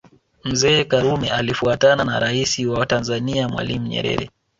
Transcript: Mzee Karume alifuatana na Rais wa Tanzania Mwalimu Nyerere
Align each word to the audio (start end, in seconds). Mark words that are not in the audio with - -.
Mzee 0.43 0.83
Karume 0.85 1.29
alifuatana 1.31 2.03
na 2.03 2.19
Rais 2.19 2.59
wa 2.59 2.85
Tanzania 2.85 3.49
Mwalimu 3.49 3.87
Nyerere 3.87 4.29